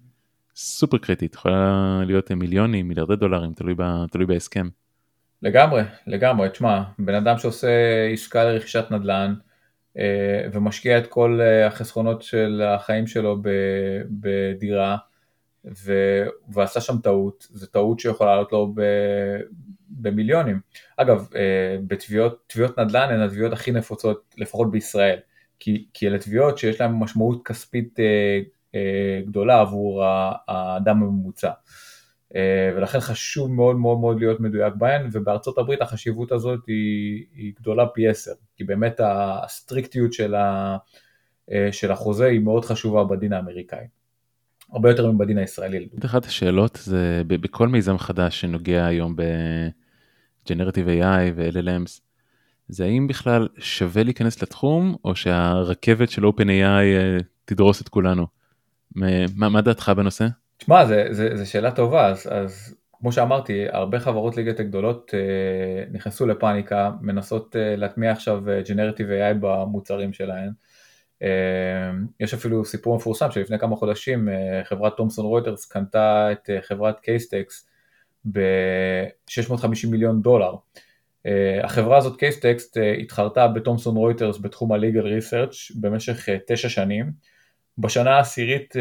[0.56, 4.68] סופר קריטית, יכולה להיות מיליונים, מיליארדי דולרים, תלוי, ב, תלוי בהסכם.
[5.42, 7.68] לגמרי, לגמרי, תשמע, בן אדם שעושה
[8.14, 9.34] עסקה לרכישת נדל"ן
[9.98, 13.38] אה, ומשקיע את כל אה, החסכונות של החיים שלו
[14.10, 14.98] בדירה
[15.66, 15.94] ו...
[16.50, 18.82] ועשה שם טעות, זו טעות שיכולה לעלות לו ב...
[19.90, 20.60] במיליונים.
[20.98, 25.20] אגב, אה, בתביעות נדל"ן הן התביעות הכי נפוצות, לפחות בישראל.
[25.60, 30.04] כי, כי אלה תביעות שיש להן משמעות כספית אה, גדולה עבור
[30.48, 31.52] האדם הממוצע.
[32.36, 37.54] אה, ולכן חשוב מאוד מאוד מאוד להיות מדויק בהן, ובארצות הברית החשיבות הזאת היא, היא
[37.60, 40.78] גדולה פי עשר, כי באמת הסטריקטיות של, ה,
[41.52, 43.86] אה, של החוזה היא מאוד חשובה בדין האמריקאי.
[44.72, 45.88] הרבה יותר מבדין הישראלי.
[46.06, 52.02] אחת השאלות זה בכל מיזם חדש שנוגע היום ב-Generative AI ו-LLMs,
[52.68, 56.52] זה האם בכלל שווה להיכנס לתחום או שהרכבת של OpenAI
[56.98, 58.28] אה, תדרוס את כולנו.
[58.96, 60.28] מה, מה דעתך בנושא?
[60.58, 66.92] תשמע, זו שאלה טובה, אז, אז כמו שאמרתי, הרבה חברות ליגת הגדולות אה, נכנסו לפאניקה,
[67.02, 70.52] מנסות אה, להטמיע עכשיו אה, Generative AI במוצרים שלהן.
[71.24, 76.62] אה, יש אפילו סיפור מפורסם שלפני כמה חודשים אה, חברת תומסון רויטרס קנתה את אה,
[76.62, 77.70] חברת קייסטקסט
[78.32, 80.56] ב-650 מיליון דולר.
[81.28, 87.12] Uh, החברה הזאת קייסטקסט uh, התחרתה בתומסון רויטרס בתחום ה-legal research במשך uh, תשע שנים.
[87.78, 88.80] בשנה העשירית uh,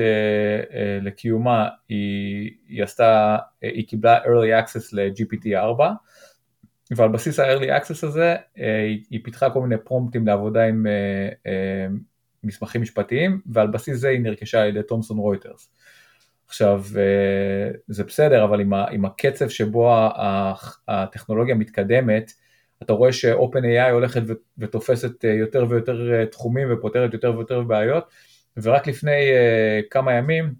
[0.69, 5.83] uh, לקיומה היא, היא עשתה, uh, היא קיבלה early access ל-GPT4
[6.97, 10.87] ועל בסיס ה-early access הזה היא, היא פיתחה כל מיני פרומפטים לעבודה עם
[12.45, 15.69] מסמכים משפטיים ועל בסיס זה היא נרכשה על ידי תומסון רויטרס.
[16.49, 19.93] עכשיו, אה, זה בסדר, אבל עם, ה, עם הקצב שבו
[20.89, 22.33] הטכנולוגיה מתקדמת,
[22.83, 24.23] אתה רואה ש-OpenAI הולכת
[24.59, 28.05] ותופסת אה, יותר ויותר אה, תחומים ופותרת יותר ויותר בעיות,
[28.63, 29.31] ורק לפני
[29.91, 30.55] כמה ימים,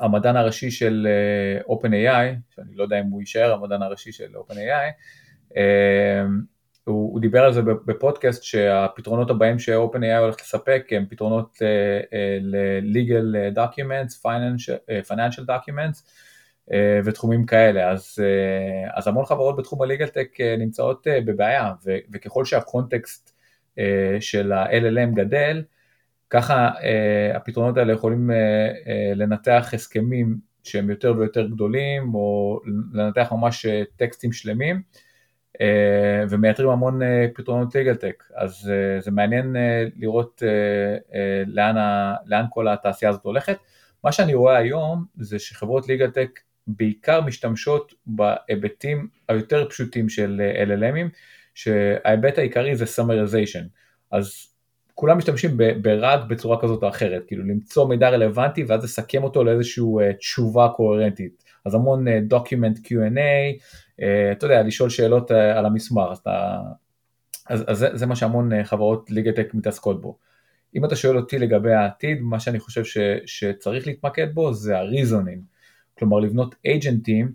[0.00, 1.08] המדען הראשי של
[1.66, 4.92] OpenAI, שאני לא יודע אם הוא יישאר המדען הראשי של OpenAI,
[6.88, 11.58] הוא, הוא דיבר על זה בפודקאסט שהפתרונות הבאים ש-OpenAI הולך לספק הם פתרונות
[12.40, 16.10] ל-legal אה, documents, financial, financial documents
[17.04, 18.18] ותחומים כאלה, אז,
[18.94, 23.40] אז המון חברות בתחום ה-legal tech נמצאות בבעיה ו, וככל שהקונטקסט
[24.20, 25.62] של ה-LLM גדל,
[26.30, 26.70] ככה
[27.34, 28.30] הפתרונות האלה יכולים
[29.14, 32.60] לנתח הסכמים שהם יותר ויותר גדולים או
[32.92, 34.82] לנתח ממש טקסטים שלמים.
[35.60, 39.56] אה, ומייתרים המון אה, פתרונות ליגלטק, אז אה, זה מעניין
[39.96, 40.42] לראות
[41.46, 41.76] לאן,
[42.26, 43.56] לאן כל התעשייה הזאת הולכת.
[44.04, 51.08] מה שאני רואה היום זה שחברות ליגלטק בעיקר משתמשות בהיבטים היותר פשוטים של LLMים,
[51.54, 53.64] שההיבט העיקרי זה summarization,
[54.10, 54.48] אז
[54.98, 59.84] כולם משתמשים ברג בצורה כזאת או אחרת, כאילו למצוא מידע רלוונטי ואז לסכם אותו לאיזושהי
[60.18, 63.20] תשובה קוהרנטית, אז המון document Q&A,
[64.02, 66.60] אה, אתה יודע, לשאול שאלות אה, על המסמר, אז, אתה,
[67.48, 70.18] אז, אז זה, זה מה שהמון אה, חברות ליגטק מתעסקות בו.
[70.76, 75.42] אם אתה שואל אותי לגבי העתיד, מה שאני חושב ש, שצריך להתמקד בו זה הריזונינג,
[75.98, 77.32] כלומר לבנות אייג'נטים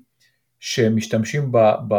[0.59, 1.95] שמשתמשים ב, ב,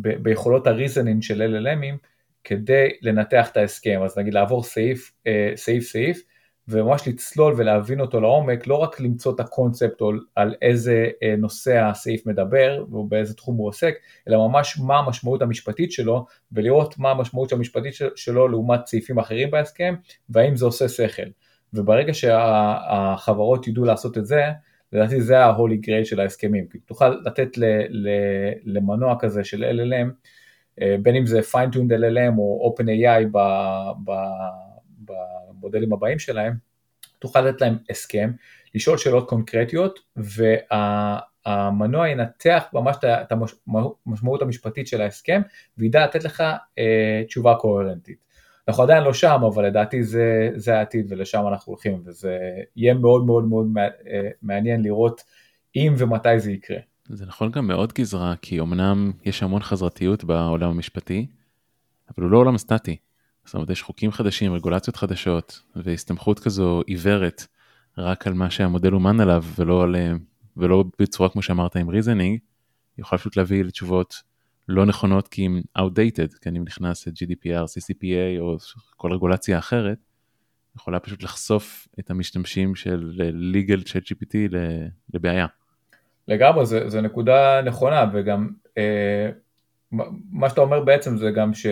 [0.00, 2.17] ב, ביכולות הריזונינג של LLMים
[2.48, 5.12] כדי לנתח את ההסכם, אז נגיד לעבור סעיף
[5.56, 6.22] סעיף סעיף
[6.68, 11.78] וממש לצלול ולהבין אותו לעומק, לא רק למצוא את הקונספט או על איזה אה, נושא
[11.78, 13.94] הסעיף מדבר ובאיזה תחום הוא עוסק,
[14.28, 19.94] אלא ממש מה המשמעות המשפטית שלו ולראות מה המשמעות המשפטית שלו לעומת סעיפים אחרים בהסכם
[20.30, 21.22] והאם זה עושה שכל.
[21.74, 24.42] וברגע שהחברות ידעו לעשות את זה,
[24.92, 28.08] לדעתי זה ה-holy grail של ההסכמים, כי תוכל לתת ל, ל,
[28.64, 30.10] למנוע כזה של LLM, אה,
[31.02, 33.38] בין אם זה fine-tuned LLM או OpenAI
[35.04, 36.52] במודלים הבאים שלהם,
[37.18, 38.30] תוכל לתת להם הסכם,
[38.74, 43.32] לשאול שאלות קונקרטיות, והמנוע ינתח ממש את
[44.06, 45.40] המשמעות המשפטית של ההסכם,
[45.78, 46.42] וידע לתת לך
[46.78, 48.28] אה, תשובה קוהרנטית.
[48.68, 52.38] אנחנו עדיין לא שם, אבל לדעתי זה, זה העתיד ולשם אנחנו הולכים, וזה
[52.76, 55.22] יהיה מאוד מאוד מאוד אה, מעניין לראות
[55.76, 56.78] אם ומתי זה יקרה.
[57.08, 61.26] זה נכון גם מאוד גזרה, כי אמנם יש המון חזרתיות בעולם המשפטי,
[62.08, 62.96] אבל הוא לא עולם סטטי.
[63.44, 67.46] זאת אומרת, יש חוקים חדשים, רגולציות חדשות, והסתמכות כזו עיוורת
[67.98, 69.96] רק על מה שהמודל אומן עליו, ולא, על,
[70.56, 72.38] ולא בצורה כמו שאמרת עם ריזנינג,
[72.98, 74.22] יכול פשוט להביא לתשובות
[74.68, 78.56] לא נכונות כי הם outdated, כי אני נכנס ל-GDPR, CCPA או
[78.96, 79.98] כל רגולציה אחרת,
[80.76, 83.20] יכולה פשוט לחשוף את המשתמשים של
[83.52, 84.36] legal chat GPT
[85.14, 85.46] לבעיה.
[86.28, 89.30] לגמרי, זו נקודה נכונה, וגם אה,
[90.32, 91.66] מה שאתה אומר בעצם זה גם ש...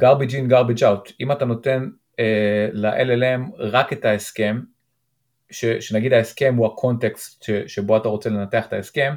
[0.00, 1.12] garbage in, garbage out.
[1.20, 1.88] אם אתה נותן
[2.18, 4.60] אה, ל-LLM רק את ההסכם,
[5.50, 9.14] ש, שנגיד ההסכם הוא הקונטקסט ש, שבו אתה רוצה לנתח את ההסכם,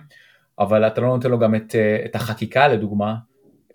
[0.59, 3.15] אבל אתה לא נותן לו גם את, אה, את החקיקה לדוגמה,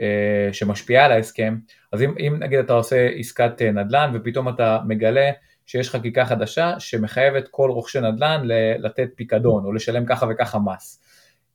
[0.01, 1.59] אה, שמשפיעה על ההסכם,
[1.93, 5.31] אז אם, אם נגיד אתה עושה עסקת אה, נדל"ן ופתאום אתה מגלה
[5.71, 8.43] שיש חקיקה חדשה שמחייבת כל רוכשי נדל"ן
[8.79, 11.03] לתת פיקדון או לשלם ככה וככה מס.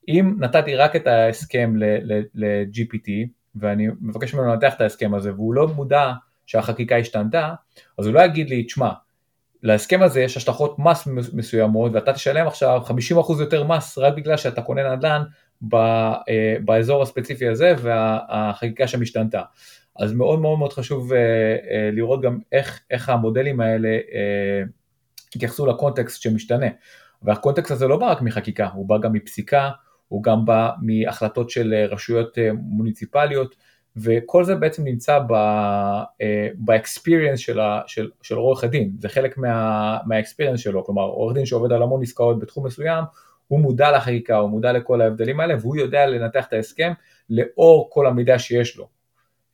[0.08, 1.74] אם נתתי רק את ההסכם
[2.34, 3.10] ל-GPT,
[3.54, 6.12] ואני מבקש ממנו לנתח את ההסכם הזה, והוא לא מודע
[6.46, 7.54] שהחקיקה השתנתה,
[7.98, 8.90] אז הוא לא יגיד לי, תשמע,
[9.62, 14.62] להסכם הזה יש השלכות מס מסוימות, ואתה תשלם עכשיו 50% יותר מס רק בגלל שאתה
[14.62, 15.22] קונה נדל"ן
[15.74, 19.42] אה, באזור הספציפי הזה והחקיקה שם השתנתה.
[19.98, 23.88] אז מאוד מאוד מאוד חשוב אה, אה, לראות גם איך, איך המודלים האלה
[25.34, 26.66] התייחסו לקונטקסט שמשתנה.
[27.22, 29.70] והקונטקסט הזה לא בא רק מחקיקה, הוא בא גם מפסיקה,
[30.08, 33.56] הוא גם בא מהחלטות של רשויות אה, מוניציפליות,
[33.96, 35.18] וכל זה בעצם נמצא
[36.54, 41.72] באקספיריאנס של, של, של עורך הדין, זה חלק מה, מהאקספיריאנס שלו, כלומר עורך דין שעובד
[41.72, 43.04] על המון עסקאות בתחום מסוים,
[43.48, 46.92] הוא מודע לחקיקה, הוא מודע לכל ההבדלים האלה, והוא יודע לנתח את ההסכם
[47.30, 48.95] לאור כל המידע שיש לו.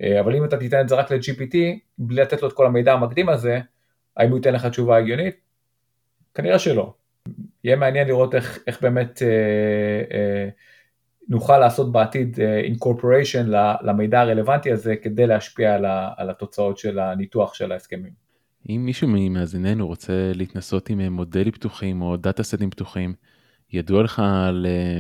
[0.02, 1.56] אה, אבל אם אתה תיתן את זה רק ל-GPT,
[1.98, 3.60] בלי לתת לו את כל המידע המקדים הזה,
[4.16, 5.36] האם הוא ייתן לך תשובה הגיונית?
[6.34, 6.94] כנראה שלא.
[7.64, 10.48] יהיה מעניין לראות איך, איך באמת אה, אה,
[11.28, 13.46] נוכל לעשות בעתיד אה, incorporation
[13.82, 18.12] למידע הרלוונטי הזה כדי להשפיע על, ה, על התוצאות של הניתוח של ההסכמים.
[18.68, 23.14] אם מישהו ממאזיננו רוצה להתנסות עם אה, מודלים פתוחים או דאטה סטים פתוחים,
[23.72, 24.98] ידוע לך על, אה,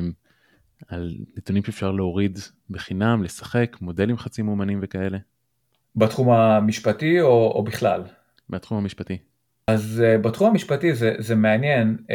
[0.88, 2.38] על נתונים שאפשר להוריד
[2.70, 5.18] בחינם, לשחק, מודלים חצי מאומנים וכאלה?
[5.96, 8.02] בתחום המשפטי או, או בכלל?
[8.50, 9.18] בתחום המשפטי.
[9.66, 12.12] אז uh, בתחום המשפטי זה, זה מעניין, uh,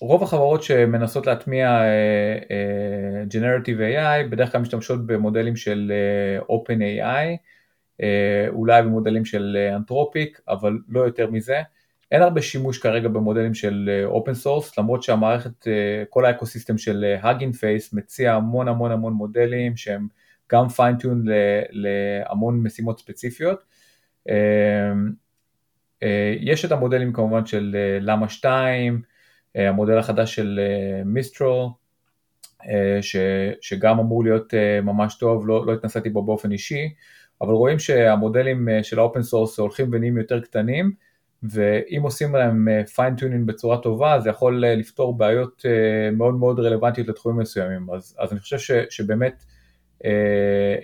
[0.00, 5.92] רוב החברות שמנסות להטמיע uh, uh, Generative AI בדרך כלל משתמשות במודלים של
[6.40, 7.36] uh, OpenAI,
[8.00, 8.04] uh,
[8.48, 11.62] אולי במודלים של אנתרופיק, uh, אבל לא יותר מזה.
[12.12, 15.66] אין הרבה שימוש כרגע במודלים של open uh, source, למרות שהמערכת, uh,
[16.10, 20.08] כל ה ecosystem של Hugging uh, Face מציע המון המון המון מודלים שהם
[20.52, 21.24] גם fine-tuned
[21.70, 23.62] להמון משימות ספציפיות.
[26.02, 29.02] אה, יש את המודלים כמובן של אה, למה 2,
[29.56, 30.60] אה, המודל החדש של
[31.04, 31.68] מיסטרול,
[33.60, 36.94] שגם אמור להיות ממש טוב, לא, לא התנסיתי בו באופן אישי,
[37.40, 40.92] אבל רואים שהמודלים של ה open source הולכים ונהיים יותר קטנים,
[41.42, 45.64] ואם עושים להם fine-tuning בצורה טובה, זה יכול לפתור בעיות
[46.12, 47.90] מאוד מאוד רלוונטיות לתחומים מסוימים.
[47.90, 49.44] אז, אז אני חושב ש, שבאמת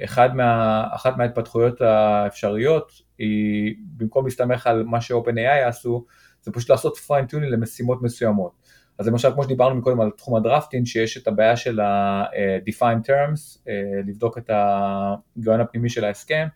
[0.04, 6.04] אחד מה, אחת מההתפתחויות האפשריות היא במקום להסתמך על מה ש-OpenAI יעשו,
[6.42, 8.52] זה פשוט לעשות fine-tuning למשימות מסוימות.
[8.98, 13.06] אז למשל כמו שדיברנו מקודם על תחום ה drafting, שיש את הבעיה של ה- Defined
[13.06, 16.46] Terms, אה, לבדוק את ההיגיון הפנימי של ההסכם,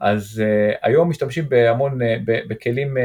[0.00, 2.04] אז uh, היום משתמשים בהמון, uh,
[2.48, 3.00] בכלים uh,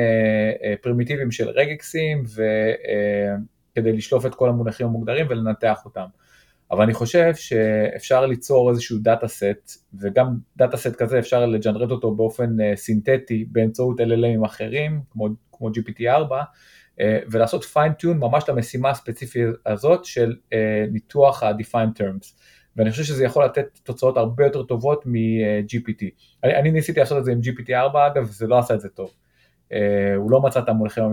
[0.81, 6.05] פרימיטיביים של regexים, וכדי uh, לשלוף את כל המונחים המוגדרים ולנתח אותם.
[6.71, 9.71] אבל אני חושב שאפשר ליצור איזשהו data set,
[10.01, 15.27] וגם data set כזה אפשר ל generate אותו באופן uh, סינתטי באמצעות LLMים אחרים, כמו,
[15.51, 20.55] כמו GPT-4, uh, ולעשות fine-tune ממש למשימה הספציפית הזאת של uh,
[20.91, 22.54] ניתוח ה-Defined Terms.
[22.75, 26.05] ואני חושב שזה יכול לתת תוצאות הרבה יותר טובות מ-GPT.
[26.43, 29.11] אני, אני ניסיתי לעשות את זה עם GPT-4 אגב, וזה לא עשה את זה טוב.
[30.17, 31.03] הוא לא מצא את המונחים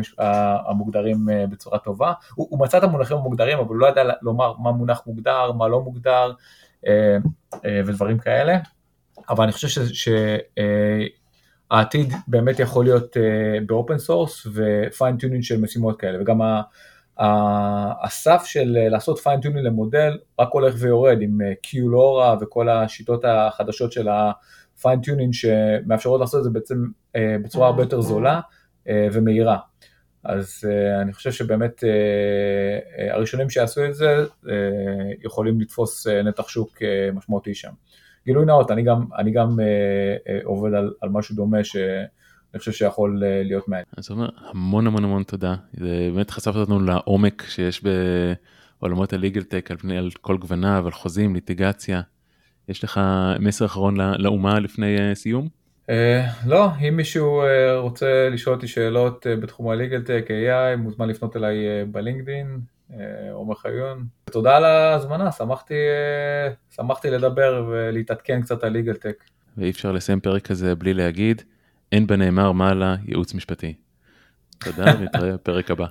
[0.69, 4.73] המוגדרים בצורה טובה, הוא, הוא מצא את המונחים המוגדרים אבל הוא לא ידע לומר מה
[4.73, 6.33] מונח מוגדר, מה לא מוגדר
[7.87, 8.59] ודברים כאלה,
[9.29, 9.83] אבל אני חושב
[11.71, 13.17] שהעתיד באמת יכול להיות
[13.67, 16.41] ב open source ו fine-tuning של משימות כאלה וגם
[18.05, 24.19] הסף של לעשות fine-tuning למודל רק הולך ויורד עם QLoRA וכל השיטות החדשות של ה
[24.19, 26.85] fine-tuning שמאפשרות לעשות את זה בעצם
[27.17, 28.41] בצורה הרבה יותר זולה
[28.89, 29.59] ומהירה.
[30.25, 30.65] אז
[31.03, 31.85] אני חושב שבאמת
[33.11, 34.25] הראשונים שיעשו את זה
[35.25, 36.79] יכולים לתפוס נתח שוק
[37.13, 37.73] משמעותי שם.
[38.25, 39.57] גילוי נאות, אני גם, אני גם
[40.45, 41.77] עובד על, על משהו דומה ש...
[42.55, 43.87] אני חושב שיכול להיות מעניין.
[43.97, 47.83] אז אומר המון המון המון תודה, זה באמת חשפת אותנו לעומק שיש
[48.81, 52.01] בעולמות הליגל טק על פני על כל גווניו, על חוזים, ליטיגציה.
[52.69, 53.01] יש לך
[53.41, 55.49] מסר אחרון לאומה לפני סיום?
[56.47, 57.43] לא, אם מישהו
[57.77, 62.61] רוצה לשאול אותי שאלות בתחום הליגל טק, AI, מוזמן לפנות אליי בלינקדין,
[63.33, 64.05] עומר חיון.
[64.25, 65.75] תודה על ההזמנה, שמחתי,
[66.71, 69.25] שמחתי לדבר ולהתעדכן קצת על ליגל טק.
[69.57, 71.43] ואי אפשר לסיים פרק כזה בלי להגיד.
[71.93, 73.75] אין בנאמר מעלה ייעוץ משפטי.
[74.59, 75.87] תודה ונתראה בפרק הבא.